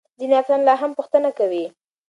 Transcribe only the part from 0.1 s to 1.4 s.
ځینې افسران لا هم پوښتنه